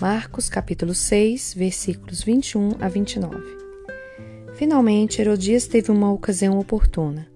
Marcos 0.00 0.48
capítulo 0.48 0.94
6, 0.94 1.52
versículos 1.52 2.22
21 2.22 2.70
a 2.80 2.88
29. 2.88 3.36
Finalmente, 4.54 5.20
Herodias 5.20 5.66
teve 5.66 5.90
uma 5.90 6.10
ocasião 6.10 6.58
oportuna. 6.58 7.28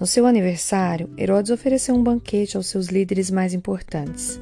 No 0.00 0.06
seu 0.06 0.24
aniversário, 0.24 1.10
Herodes 1.18 1.50
ofereceu 1.50 1.94
um 1.94 2.02
banquete 2.02 2.56
aos 2.56 2.68
seus 2.68 2.86
líderes 2.86 3.30
mais 3.30 3.52
importantes, 3.52 4.40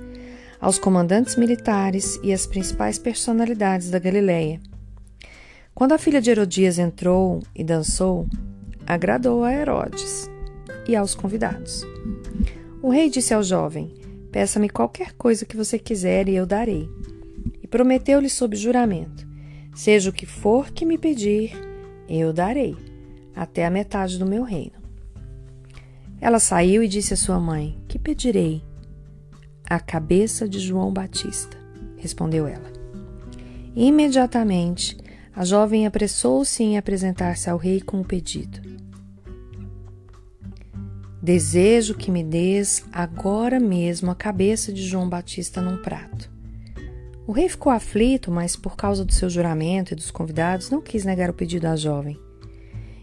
aos 0.61 0.79
comandantes 0.79 1.35
militares 1.35 2.21
e 2.23 2.33
às 2.33 2.47
principais 2.47 3.01
personalidades 3.01 3.91
da 3.91 3.99
Galileia. 3.99 4.61
Quando 5.75 5.91
a 5.91 5.99
filha 5.99 6.23
de 6.23 6.31
Herodias 6.31 6.79
entrou 6.79 7.43
e 7.53 7.65
dançou, 7.65 8.29
agradou 8.87 9.43
a 9.43 9.53
Herodes 9.53 10.31
e 10.87 10.95
aos 10.95 11.17
convidados. 11.17 11.85
O 12.81 12.91
rei 12.91 13.11
disse 13.11 13.35
ao 13.35 13.43
jovem: 13.43 13.93
Peça-me 14.31 14.69
qualquer 14.69 15.15
coisa 15.15 15.45
que 15.45 15.57
você 15.57 15.81
quiser 15.81 16.29
e 16.29 16.37
eu 16.37 16.47
darei 16.47 16.89
prometeu-lhe 17.75 18.31
sob 18.31 18.55
juramento: 18.55 19.27
Seja 19.75 20.09
o 20.09 20.13
que 20.13 20.27
for 20.27 20.71
que 20.71 20.87
me 20.87 20.97
pedir, 20.97 21.51
eu 22.09 22.33
darei, 22.33 22.77
até 23.35 23.67
a 23.67 23.71
metade 23.71 24.17
do 24.17 24.25
meu 24.25 24.45
reino. 24.45 24.77
Ela 26.21 26.39
saiu 26.39 26.85
e 26.85 26.89
disse 26.89 27.15
à 27.15 27.17
sua 27.17 27.41
mãe: 27.41 27.77
Que 27.89 27.99
pedirei? 27.99 28.63
A 29.69 29.81
cabeça 29.81 30.49
de 30.49 30.61
João 30.61 30.93
Batista, 30.93 31.57
respondeu 31.97 32.47
ela. 32.47 32.73
Imediatamente, 33.75 34.97
a 35.35 35.45
jovem 35.45 35.85
apressou-se 35.85 36.63
em 36.63 36.79
apresentar-se 36.79 37.51
ao 37.51 37.59
rei 37.59 37.81
com 37.81 38.01
o 38.01 38.05
pedido. 38.05 38.61
Desejo 41.21 41.97
que 41.97 42.09
me 42.09 42.23
des 42.23 42.85
agora 42.93 43.59
mesmo 43.59 44.13
a 44.13 44.15
cabeça 44.15 44.73
de 44.73 44.87
João 44.87 45.09
Batista 45.09 45.61
num 45.61 45.83
prato. 45.83 46.34
O 47.27 47.33
rei 47.33 47.49
ficou 47.49 47.73
aflito, 47.73 48.31
mas 48.31 48.55
por 48.55 48.77
causa 48.77 49.05
do 49.05 49.13
seu 49.13 49.31
juramento 49.31 49.93
e 49.93 49.97
dos 49.97 50.11
convidados, 50.11 50.69
não 50.69 50.83
quis 50.83 51.05
negar 51.05 51.31
o 51.31 51.35
pedido 51.35 51.67
à 51.67 51.75
jovem. 51.75 52.19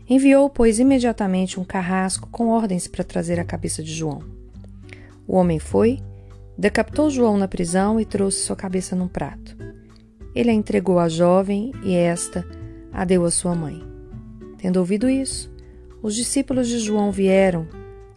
Enviou, 0.07 0.49
pois, 0.49 0.77
imediatamente 0.77 1.59
um 1.59 1.63
carrasco 1.63 2.27
com 2.29 2.49
ordens 2.49 2.87
para 2.87 3.03
trazer 3.03 3.39
a 3.39 3.45
cabeça 3.45 3.81
de 3.81 3.91
João. 3.91 4.21
O 5.27 5.35
homem 5.35 5.57
foi, 5.57 5.99
decapitou 6.55 7.09
João 7.09 7.37
na 7.37 7.47
prisão 7.47 7.99
e 7.99 8.05
trouxe 8.05 8.41
sua 8.41 8.55
cabeça 8.55 8.95
num 8.95 9.07
prato. 9.07 9.57
Ele 10.35 10.51
a 10.51 10.53
entregou 10.53 10.99
à 10.99 11.09
jovem 11.09 11.71
e 11.83 11.95
esta 11.95 12.45
a 12.93 13.03
deu 13.03 13.25
à 13.25 13.31
sua 13.31 13.55
mãe. 13.55 13.81
Tendo 14.57 14.77
ouvido 14.77 15.09
isso, 15.09 15.51
os 16.03 16.15
discípulos 16.15 16.67
de 16.67 16.77
João 16.77 17.11
vieram, 17.11 17.67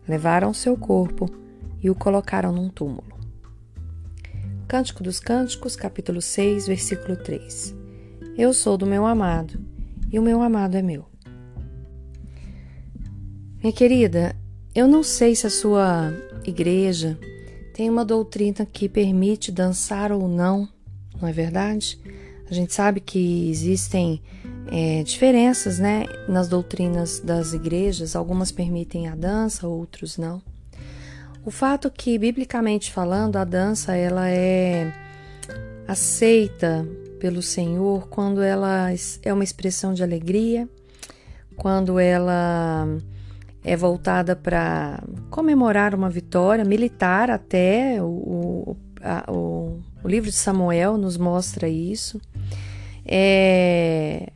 levaram 0.07 0.53
seu 0.53 0.77
corpo 0.77 1.31
e 1.83 1.89
o 1.89 1.95
colocaram 1.95 2.53
num 2.53 2.69
túmulo. 2.69 3.14
Cântico 4.67 5.03
dos 5.03 5.21
Cânticos, 5.21 5.77
capítulo 5.77 6.23
6, 6.23 6.67
versículo 6.67 7.17
3. 7.17 7.75
Eu 8.37 8.53
sou 8.53 8.77
do 8.77 8.87
meu 8.87 9.05
amado, 9.05 9.61
e 10.11 10.19
o 10.19 10.23
meu 10.23 10.41
amado 10.41 10.77
é 10.77 10.83
meu. 10.83 11.05
Minha 13.63 13.73
querida, 13.73 14.35
eu 14.75 14.89
não 14.89 15.03
sei 15.03 15.37
se 15.37 15.47
a 15.47 15.51
sua 15.51 16.13
igreja 16.45 17.19
tem 17.75 17.91
uma 17.91 18.05
doutrina 18.05 18.67
que 18.67 18.89
permite 18.89 19.53
dançar 19.53 20.11
ou 20.11 20.27
não, 20.27 20.69
não 21.21 21.29
é 21.29 21.33
verdade? 21.33 22.01
A 22.51 22.55
gente 22.55 22.73
sabe 22.73 23.01
que 23.01 23.51
existem 23.51 24.23
é, 24.73 25.03
diferenças 25.03 25.79
né, 25.79 26.05
nas 26.27 26.49
doutrinas 26.49 27.21
das 27.21 27.53
igrejas, 27.53 28.17
algumas 28.17 28.51
permitem 28.51 29.09
a 29.09 29.15
dança, 29.15 29.69
outros 29.69 30.17
não. 30.17 30.43
O 31.45 31.51
fato 31.51 31.91
que, 31.91 32.19
biblicamente 32.19 32.91
falando, 32.91 33.37
a 33.37 33.45
dança 33.45 33.95
ela 33.95 34.31
é 34.31 34.91
aceita 35.87 36.89
pelo 37.21 37.43
Senhor 37.43 38.09
quando 38.09 38.43
ela 38.43 38.89
é 39.23 39.33
uma 39.33 39.45
expressão 39.45 39.93
de 39.93 40.03
alegria, 40.03 40.67
quando 41.57 41.99
ela 41.99 42.87
é 43.63 43.77
voltada 43.77 44.35
para 44.35 45.03
comemorar 45.31 45.95
uma 45.95 46.09
vitória 46.09 46.65
militar, 46.65 47.31
até 47.31 48.03
o, 48.03 48.77
a, 49.03 49.31
o, 49.31 49.81
o, 50.03 50.09
livro 50.09 50.31
de 50.31 50.37
Samuel 50.37 50.97
nos 50.97 51.19
mostra 51.19 51.69
isso. 51.69 52.21
É, 53.05 54.31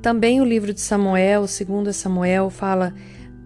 também 0.00 0.40
o 0.40 0.44
livro 0.44 0.72
de 0.72 0.80
Samuel, 0.80 1.46
segundo 1.46 1.92
Samuel, 1.92 2.48
fala 2.48 2.94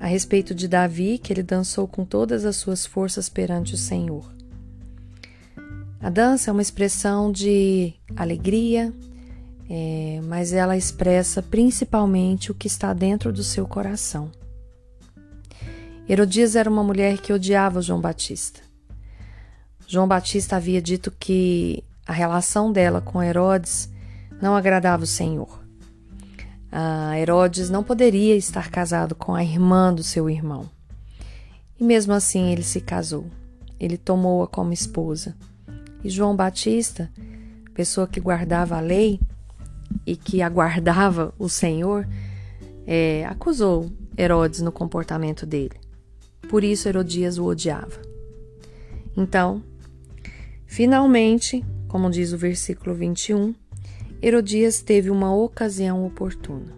a 0.00 0.06
respeito 0.06 0.54
de 0.54 0.66
Davi, 0.66 1.18
que 1.18 1.30
ele 1.30 1.42
dançou 1.42 1.86
com 1.86 2.06
todas 2.06 2.46
as 2.46 2.56
suas 2.56 2.86
forças 2.86 3.28
perante 3.28 3.74
o 3.74 3.76
Senhor. 3.76 4.24
A 6.00 6.08
dança 6.08 6.50
é 6.50 6.52
uma 6.52 6.62
expressão 6.62 7.30
de 7.30 7.92
alegria, 8.16 8.90
é, 9.68 10.18
mas 10.24 10.54
ela 10.54 10.74
expressa 10.74 11.42
principalmente 11.42 12.50
o 12.50 12.54
que 12.54 12.66
está 12.66 12.94
dentro 12.94 13.30
do 13.30 13.44
seu 13.44 13.66
coração. 13.66 14.32
Herodias 16.08 16.56
era 16.56 16.70
uma 16.70 16.82
mulher 16.82 17.18
que 17.18 17.32
odiava 17.32 17.82
João 17.82 18.00
Batista. 18.00 18.60
João 19.86 20.08
Batista 20.08 20.56
havia 20.56 20.80
dito 20.80 21.10
que 21.10 21.84
a 22.06 22.12
relação 22.12 22.72
dela 22.72 23.02
com 23.02 23.22
Herodes 23.22 23.90
não 24.40 24.56
agradava 24.56 25.04
o 25.04 25.06
Senhor. 25.06 25.59
Ah, 26.72 27.18
Herodes 27.18 27.68
não 27.68 27.82
poderia 27.82 28.36
estar 28.36 28.70
casado 28.70 29.14
com 29.14 29.34
a 29.34 29.42
irmã 29.42 29.92
do 29.92 30.02
seu 30.02 30.30
irmão. 30.30 30.68
E 31.78 31.84
mesmo 31.84 32.12
assim 32.12 32.52
ele 32.52 32.62
se 32.62 32.80
casou. 32.80 33.26
Ele 33.78 33.96
tomou-a 33.96 34.46
como 34.46 34.72
esposa. 34.72 35.34
E 36.04 36.10
João 36.10 36.36
Batista, 36.36 37.10
pessoa 37.74 38.06
que 38.06 38.20
guardava 38.20 38.76
a 38.76 38.80
lei 38.80 39.20
e 40.06 40.16
que 40.16 40.42
aguardava 40.42 41.34
o 41.38 41.48
Senhor, 41.48 42.06
é, 42.86 43.24
acusou 43.26 43.90
Herodes 44.16 44.60
no 44.60 44.70
comportamento 44.70 45.46
dele. 45.46 45.80
Por 46.48 46.62
isso 46.62 46.88
Herodias 46.88 47.38
o 47.38 47.44
odiava. 47.44 48.00
Então, 49.16 49.62
finalmente, 50.66 51.64
como 51.88 52.10
diz 52.10 52.32
o 52.32 52.38
versículo 52.38 52.94
21, 52.94 53.54
Herodias 54.22 54.82
teve 54.82 55.08
uma 55.08 55.34
ocasião 55.34 56.04
oportuna. 56.04 56.76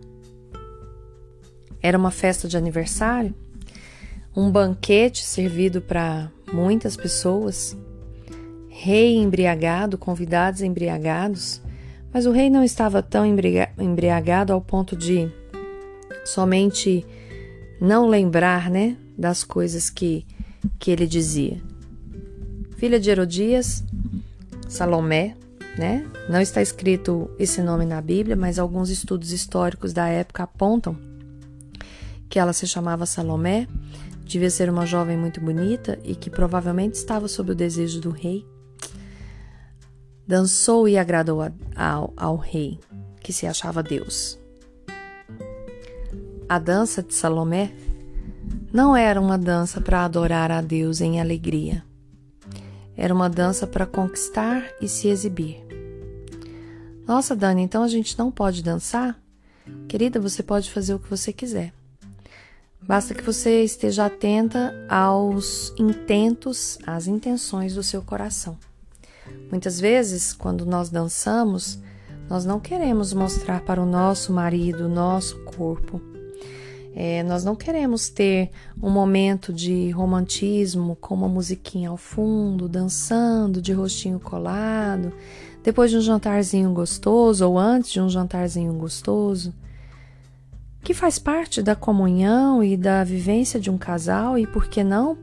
Era 1.82 1.98
uma 1.98 2.12
festa 2.12 2.46
de 2.46 2.56
aniversário, 2.56 3.34
um 4.36 4.48
banquete 4.48 5.24
servido 5.24 5.80
para 5.82 6.30
muitas 6.52 6.96
pessoas, 6.96 7.76
rei 8.68 9.16
embriagado, 9.16 9.98
convidados 9.98 10.62
embriagados, 10.62 11.60
mas 12.12 12.26
o 12.26 12.30
rei 12.30 12.48
não 12.48 12.62
estava 12.62 13.02
tão 13.02 13.24
embriagado 13.26 14.52
ao 14.52 14.60
ponto 14.60 14.94
de 14.94 15.28
somente 16.24 17.04
não 17.80 18.08
lembrar, 18.08 18.70
né, 18.70 18.96
das 19.18 19.42
coisas 19.42 19.90
que, 19.90 20.24
que 20.78 20.92
ele 20.92 21.06
dizia. 21.08 21.60
Filha 22.76 23.00
de 23.00 23.10
Herodias, 23.10 23.82
Salomé, 24.68 25.34
né? 25.76 26.06
Não 26.28 26.40
está 26.40 26.60
escrito 26.60 27.30
esse 27.38 27.62
nome 27.62 27.84
na 27.84 28.00
Bíblia, 28.00 28.36
mas 28.36 28.58
alguns 28.58 28.90
estudos 28.90 29.32
históricos 29.32 29.92
da 29.92 30.06
época 30.08 30.42
apontam 30.42 30.96
que 32.28 32.38
ela 32.38 32.52
se 32.52 32.66
chamava 32.66 33.04
Salomé, 33.04 33.66
devia 34.24 34.50
ser 34.50 34.70
uma 34.70 34.86
jovem 34.86 35.16
muito 35.16 35.40
bonita 35.40 35.98
e 36.02 36.14
que 36.14 36.30
provavelmente 36.30 36.94
estava 36.94 37.28
sob 37.28 37.52
o 37.52 37.54
desejo 37.54 38.00
do 38.00 38.10
rei. 38.10 38.46
Dançou 40.26 40.88
e 40.88 40.96
agradou 40.96 41.40
ao, 41.76 42.12
ao 42.16 42.36
rei, 42.36 42.78
que 43.20 43.32
se 43.32 43.46
achava 43.46 43.82
Deus. 43.82 44.38
A 46.48 46.58
dança 46.58 47.02
de 47.02 47.14
Salomé 47.14 47.72
não 48.72 48.96
era 48.96 49.20
uma 49.20 49.36
dança 49.36 49.80
para 49.80 50.04
adorar 50.04 50.50
a 50.50 50.62
Deus 50.62 51.00
em 51.00 51.20
alegria 51.20 51.84
era 52.96 53.12
uma 53.12 53.28
dança 53.28 53.66
para 53.66 53.86
conquistar 53.86 54.64
e 54.80 54.88
se 54.88 55.08
exibir. 55.08 55.64
Nossa, 57.06 57.34
Dani, 57.34 57.62
então 57.62 57.82
a 57.82 57.88
gente 57.88 58.18
não 58.18 58.30
pode 58.30 58.62
dançar? 58.62 59.18
Querida, 59.88 60.20
você 60.20 60.42
pode 60.42 60.70
fazer 60.70 60.94
o 60.94 60.98
que 60.98 61.10
você 61.10 61.32
quiser. 61.32 61.72
Basta 62.80 63.14
que 63.14 63.22
você 63.22 63.62
esteja 63.62 64.06
atenta 64.06 64.74
aos 64.88 65.72
intentos, 65.78 66.78
às 66.86 67.06
intenções 67.06 67.74
do 67.74 67.82
seu 67.82 68.02
coração. 68.02 68.58
Muitas 69.50 69.78
vezes, 69.78 70.32
quando 70.32 70.66
nós 70.66 70.90
dançamos, 70.90 71.78
nós 72.28 72.44
não 72.44 72.58
queremos 72.58 73.12
mostrar 73.12 73.60
para 73.60 73.80
o 73.80 73.86
nosso 73.86 74.32
marido 74.32 74.86
o 74.86 74.88
nosso 74.88 75.38
corpo 75.44 76.11
é, 76.94 77.22
nós 77.22 77.44
não 77.44 77.56
queremos 77.56 78.08
ter 78.08 78.50
um 78.80 78.90
momento 78.90 79.52
de 79.52 79.90
romantismo 79.90 80.96
com 80.96 81.14
uma 81.14 81.28
musiquinha 81.28 81.88
ao 81.88 81.96
fundo, 81.96 82.68
dançando 82.68 83.62
de 83.62 83.72
rostinho 83.72 84.20
colado, 84.20 85.12
depois 85.62 85.90
de 85.90 85.96
um 85.96 86.00
jantarzinho 86.00 86.72
gostoso 86.72 87.48
ou 87.48 87.58
antes 87.58 87.90
de 87.92 88.00
um 88.00 88.10
jantarzinho 88.10 88.74
gostoso, 88.74 89.54
que 90.82 90.92
faz 90.92 91.18
parte 91.18 91.62
da 91.62 91.74
comunhão 91.74 92.62
e 92.62 92.76
da 92.76 93.04
vivência 93.04 93.58
de 93.58 93.70
um 93.70 93.78
casal 93.78 94.36
e 94.36 94.46
por 94.46 94.68
que 94.68 94.84
não 94.84 95.16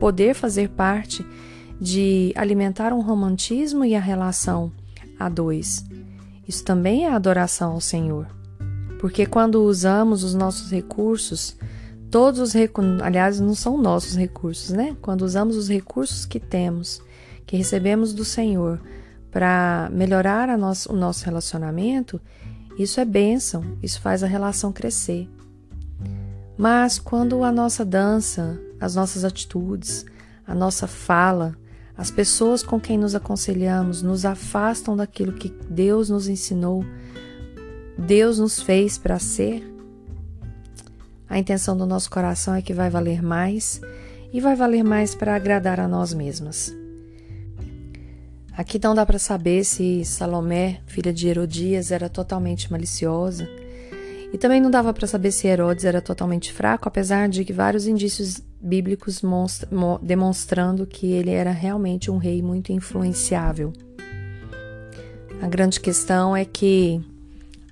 poder 0.00 0.34
fazer 0.34 0.70
parte 0.70 1.24
de 1.80 2.32
alimentar 2.34 2.92
um 2.92 3.00
romantismo 3.00 3.84
e 3.84 3.94
a 3.94 4.00
relação 4.00 4.72
a 5.18 5.28
dois. 5.28 5.84
Isso 6.48 6.64
também 6.64 7.04
é 7.04 7.12
adoração 7.12 7.72
ao 7.72 7.80
Senhor. 7.80 8.39
Porque 9.00 9.24
quando 9.24 9.64
usamos 9.64 10.22
os 10.22 10.34
nossos 10.34 10.70
recursos, 10.70 11.56
todos 12.10 12.38
os 12.38 12.52
recursos, 12.52 13.00
aliás, 13.00 13.40
não 13.40 13.54
são 13.54 13.80
nossos 13.80 14.14
recursos, 14.14 14.72
né? 14.72 14.94
Quando 15.00 15.22
usamos 15.22 15.56
os 15.56 15.70
recursos 15.70 16.26
que 16.26 16.38
temos, 16.38 17.00
que 17.46 17.56
recebemos 17.56 18.12
do 18.12 18.26
Senhor, 18.26 18.78
para 19.30 19.88
melhorar 19.90 20.54
nosso, 20.58 20.92
o 20.92 20.94
nosso 20.94 21.24
relacionamento, 21.24 22.20
isso 22.78 23.00
é 23.00 23.04
bênção, 23.06 23.64
isso 23.82 23.98
faz 24.02 24.22
a 24.22 24.26
relação 24.26 24.70
crescer. 24.70 25.26
Mas 26.58 26.98
quando 26.98 27.42
a 27.42 27.50
nossa 27.50 27.86
dança, 27.86 28.60
as 28.78 28.96
nossas 28.96 29.24
atitudes, 29.24 30.04
a 30.46 30.54
nossa 30.54 30.86
fala, 30.86 31.56
as 31.96 32.10
pessoas 32.10 32.62
com 32.62 32.78
quem 32.78 32.98
nos 32.98 33.14
aconselhamos 33.14 34.02
nos 34.02 34.26
afastam 34.26 34.94
daquilo 34.94 35.32
que 35.32 35.48
Deus 35.70 36.10
nos 36.10 36.28
ensinou, 36.28 36.84
Deus 38.00 38.38
nos 38.38 38.60
fez 38.60 38.96
para 38.96 39.18
ser, 39.18 39.62
a 41.28 41.38
intenção 41.38 41.76
do 41.76 41.86
nosso 41.86 42.10
coração 42.10 42.54
é 42.54 42.62
que 42.62 42.74
vai 42.74 42.90
valer 42.90 43.22
mais 43.22 43.80
e 44.32 44.40
vai 44.40 44.56
valer 44.56 44.82
mais 44.82 45.14
para 45.14 45.36
agradar 45.36 45.78
a 45.78 45.86
nós 45.86 46.12
mesmas. 46.12 46.74
Aqui 48.56 48.80
não 48.82 48.94
dá 48.94 49.06
para 49.06 49.18
saber 49.18 49.64
se 49.64 50.04
Salomé, 50.04 50.80
filha 50.86 51.12
de 51.12 51.28
Herodias, 51.28 51.92
era 51.92 52.08
totalmente 52.08 52.70
maliciosa. 52.70 53.48
E 54.32 54.38
também 54.38 54.60
não 54.60 54.70
dava 54.70 54.92
para 54.92 55.06
saber 55.06 55.30
se 55.30 55.46
Herodes 55.46 55.84
era 55.84 56.00
totalmente 56.00 56.52
fraco, 56.52 56.88
apesar 56.88 57.28
de 57.28 57.44
que 57.44 57.52
vários 57.52 57.86
indícios 57.86 58.42
bíblicos 58.60 59.22
demonstrando 60.02 60.86
que 60.86 61.12
ele 61.12 61.30
era 61.30 61.50
realmente 61.52 62.10
um 62.10 62.16
rei 62.16 62.42
muito 62.42 62.72
influenciável. 62.72 63.72
A 65.40 65.46
grande 65.48 65.80
questão 65.80 66.36
é 66.36 66.44
que 66.44 67.02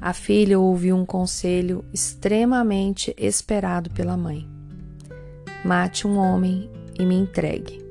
a 0.00 0.12
filha 0.12 0.59
ouviu 0.59 0.97
um 0.97 1.05
conselho 1.05 1.85
extremamente 1.93 3.15
esperado 3.17 3.91
pela 3.91 4.17
mãe: 4.17 4.49
mate 5.65 6.06
um 6.06 6.17
homem 6.17 6.71
e 6.99 7.05
me 7.05 7.15
entregue, 7.15 7.85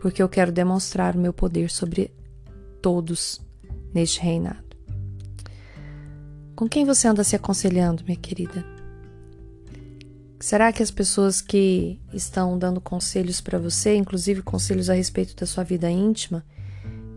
porque 0.00 0.22
eu 0.22 0.28
quero 0.28 0.50
demonstrar 0.50 1.14
o 1.14 1.18
meu 1.18 1.32
poder 1.32 1.70
sobre 1.70 2.12
todos 2.80 3.40
neste 3.92 4.20
reinado. 4.20 4.64
Com 6.54 6.68
quem 6.68 6.84
você 6.86 7.06
anda 7.06 7.22
se 7.22 7.36
aconselhando, 7.36 8.02
minha 8.04 8.16
querida? 8.16 8.64
Será 10.40 10.72
que 10.72 10.82
as 10.82 10.90
pessoas 10.90 11.40
que 11.40 12.00
estão 12.12 12.58
dando 12.58 12.80
conselhos 12.80 13.40
para 13.40 13.58
você, 13.58 13.94
inclusive 13.94 14.42
conselhos 14.42 14.88
a 14.88 14.94
respeito 14.94 15.34
da 15.34 15.46
sua 15.46 15.64
vida 15.64 15.90
íntima, 15.90 16.44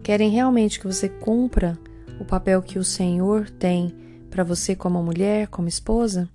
querem 0.02 0.30
realmente 0.30 0.80
que 0.80 0.88
você 0.88 1.08
cumpra 1.08 1.78
o 2.20 2.26
papel 2.26 2.62
que 2.62 2.80
o 2.80 2.84
Senhor 2.84 3.50
tem 3.50 3.94
para 4.30 4.44
você 4.44 4.76
como 4.76 5.04
mulher, 5.04 5.48
como 5.48 5.68
esposa, 5.68 6.30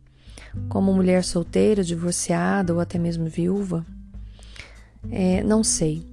como 0.69 0.93
mulher 0.93 1.25
solteira, 1.25 1.83
divorciada 1.83 2.73
ou 2.75 2.81
até 2.81 2.99
mesmo 2.99 3.27
viúva? 3.27 3.85
É, 5.11 5.43
não 5.43 5.63
sei. 5.63 6.05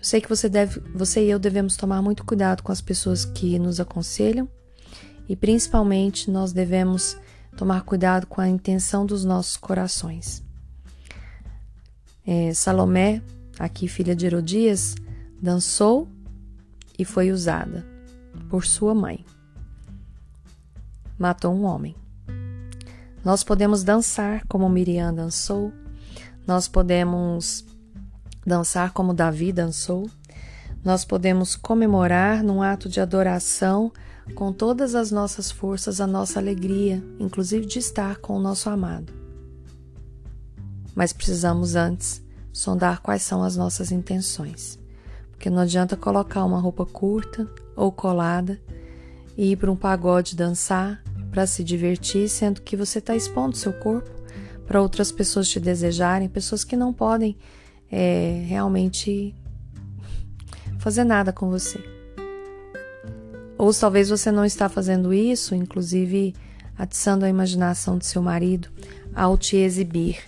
Sei 0.00 0.20
que 0.20 0.28
você 0.28 0.48
deve, 0.48 0.80
você 0.94 1.24
e 1.24 1.30
eu 1.30 1.38
devemos 1.38 1.76
tomar 1.76 2.00
muito 2.00 2.24
cuidado 2.24 2.62
com 2.62 2.70
as 2.70 2.80
pessoas 2.80 3.24
que 3.24 3.58
nos 3.58 3.80
aconselham 3.80 4.48
e 5.28 5.34
principalmente 5.34 6.30
nós 6.30 6.52
devemos 6.52 7.16
tomar 7.56 7.82
cuidado 7.82 8.26
com 8.26 8.40
a 8.40 8.48
intenção 8.48 9.04
dos 9.04 9.24
nossos 9.24 9.56
corações. 9.56 10.44
É, 12.24 12.52
Salomé, 12.54 13.22
aqui 13.58 13.88
filha 13.88 14.14
de 14.14 14.26
Herodias, 14.26 14.94
dançou 15.40 16.08
e 16.98 17.04
foi 17.04 17.32
usada 17.32 17.84
por 18.48 18.64
sua 18.64 18.94
mãe. 18.94 19.24
Matou 21.18 21.54
um 21.54 21.64
homem. 21.64 21.96
Nós 23.24 23.42
podemos 23.42 23.82
dançar 23.82 24.46
como 24.46 24.68
Miriam 24.68 25.14
dançou, 25.14 25.72
nós 26.46 26.68
podemos 26.68 27.64
dançar 28.46 28.92
como 28.92 29.14
Davi 29.14 29.52
dançou, 29.52 30.08
nós 30.84 31.04
podemos 31.04 31.56
comemorar 31.56 32.44
num 32.44 32.62
ato 32.62 32.88
de 32.88 33.00
adoração 33.00 33.90
com 34.34 34.52
todas 34.52 34.94
as 34.94 35.10
nossas 35.10 35.50
forças 35.50 36.00
a 36.00 36.06
nossa 36.06 36.38
alegria, 36.38 37.02
inclusive 37.18 37.66
de 37.66 37.78
estar 37.78 38.18
com 38.18 38.36
o 38.36 38.40
nosso 38.40 38.68
amado. 38.68 39.12
Mas 40.94 41.12
precisamos 41.12 41.74
antes 41.74 42.22
sondar 42.52 43.00
quais 43.00 43.22
são 43.22 43.42
as 43.42 43.56
nossas 43.56 43.90
intenções, 43.90 44.78
porque 45.30 45.50
não 45.50 45.60
adianta 45.60 45.96
colocar 45.96 46.44
uma 46.44 46.60
roupa 46.60 46.86
curta 46.86 47.48
ou 47.74 47.90
colada 47.90 48.60
e 49.36 49.52
ir 49.52 49.56
para 49.56 49.70
um 49.70 49.76
pagode 49.76 50.36
dançar 50.36 51.02
para 51.36 51.46
se 51.46 51.62
divertir, 51.62 52.30
sendo 52.30 52.62
que 52.62 52.74
você 52.74 52.98
está 52.98 53.14
expondo 53.14 53.58
seu 53.58 53.70
corpo 53.70 54.08
para 54.66 54.80
outras 54.80 55.12
pessoas 55.12 55.46
te 55.46 55.60
desejarem, 55.60 56.30
pessoas 56.30 56.64
que 56.64 56.74
não 56.74 56.94
podem 56.94 57.36
é, 57.92 58.42
realmente 58.46 59.34
fazer 60.78 61.04
nada 61.04 61.34
com 61.34 61.50
você. 61.50 61.78
Ou 63.58 63.70
talvez 63.74 64.08
você 64.08 64.32
não 64.32 64.46
está 64.46 64.66
fazendo 64.66 65.12
isso, 65.12 65.54
inclusive 65.54 66.34
atiçando 66.74 67.26
a 67.26 67.28
imaginação 67.28 67.98
do 67.98 68.04
seu 68.04 68.22
marido 68.22 68.70
ao 69.14 69.36
te 69.36 69.58
exibir. 69.58 70.24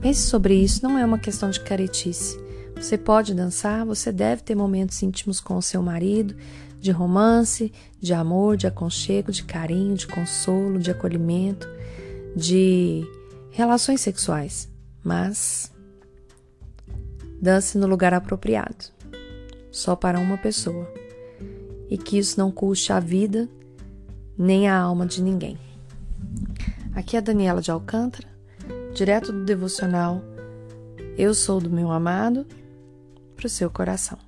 Pense 0.00 0.22
sobre 0.22 0.54
isso, 0.54 0.82
não 0.82 0.96
é 0.96 1.04
uma 1.04 1.18
questão 1.18 1.50
de 1.50 1.60
caretice. 1.60 2.40
Você 2.74 2.96
pode 2.96 3.34
dançar, 3.34 3.84
você 3.84 4.10
deve 4.10 4.40
ter 4.40 4.54
momentos 4.54 5.02
íntimos 5.02 5.40
com 5.40 5.58
o 5.58 5.62
seu 5.62 5.82
marido, 5.82 6.34
de 6.80 6.90
romance, 6.90 7.72
de 8.00 8.14
amor, 8.14 8.56
de 8.56 8.66
aconchego, 8.66 9.30
de 9.30 9.44
carinho, 9.44 9.94
de 9.94 10.06
consolo, 10.06 10.78
de 10.78 10.90
acolhimento, 10.90 11.68
de 12.34 13.06
relações 13.50 14.00
sexuais. 14.00 14.68
Mas 15.04 15.70
Dance 17.40 17.78
no 17.78 17.86
lugar 17.86 18.12
apropriado, 18.12 18.84
só 19.72 19.96
para 19.96 20.18
uma 20.18 20.36
pessoa, 20.36 20.86
e 21.88 21.96
que 21.96 22.18
isso 22.18 22.38
não 22.38 22.50
custe 22.50 22.92
a 22.92 23.00
vida 23.00 23.48
nem 24.36 24.68
a 24.68 24.78
alma 24.78 25.06
de 25.06 25.22
ninguém. 25.22 25.58
Aqui 26.94 27.16
é 27.16 27.18
a 27.18 27.22
Daniela 27.22 27.62
de 27.62 27.70
Alcântara, 27.70 28.28
direto 28.92 29.32
do 29.32 29.42
devocional 29.42 30.22
Eu 31.16 31.32
Sou 31.32 31.62
do 31.62 31.70
Meu 31.70 31.90
Amado, 31.90 32.46
para 33.34 33.46
o 33.46 33.50
seu 33.50 33.70
coração. 33.70 34.18